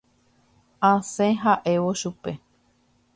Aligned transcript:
Asẽ 0.89 1.29
ha'évo 1.43 1.91
chupe. 2.01 2.31